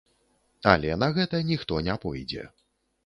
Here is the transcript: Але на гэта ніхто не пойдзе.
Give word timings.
Але 0.71 0.95
на 1.03 1.09
гэта 1.17 1.43
ніхто 1.53 1.79
не 1.89 1.95
пойдзе. 2.07 2.47